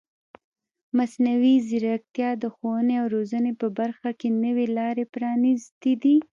[0.97, 6.15] مصنوعي ځیرکتیا د ښوونې او روزنې په برخه کې نوې لارې پرانیستې دي.